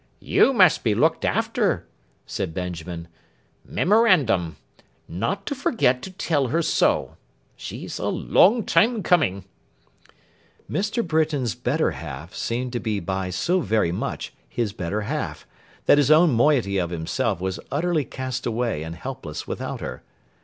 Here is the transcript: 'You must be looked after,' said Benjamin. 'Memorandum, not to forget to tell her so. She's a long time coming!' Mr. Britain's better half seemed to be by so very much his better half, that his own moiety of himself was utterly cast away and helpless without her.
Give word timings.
'You 0.19 0.51
must 0.51 0.83
be 0.83 0.95
looked 0.95 1.23
after,' 1.23 1.85
said 2.25 2.55
Benjamin. 2.55 3.07
'Memorandum, 3.63 4.55
not 5.07 5.45
to 5.45 5.53
forget 5.53 6.01
to 6.01 6.09
tell 6.09 6.47
her 6.47 6.63
so. 6.63 7.17
She's 7.55 7.99
a 7.99 8.07
long 8.07 8.63
time 8.65 9.03
coming!' 9.03 9.45
Mr. 10.67 11.05
Britain's 11.07 11.53
better 11.53 11.91
half 11.91 12.33
seemed 12.33 12.73
to 12.73 12.79
be 12.79 12.99
by 12.99 13.29
so 13.29 13.59
very 13.59 13.91
much 13.91 14.33
his 14.49 14.73
better 14.73 15.01
half, 15.01 15.45
that 15.85 15.99
his 15.99 16.09
own 16.09 16.33
moiety 16.33 16.79
of 16.79 16.89
himself 16.89 17.39
was 17.39 17.59
utterly 17.69 18.03
cast 18.03 18.47
away 18.47 18.81
and 18.81 18.95
helpless 18.95 19.45
without 19.47 19.81
her. 19.81 20.01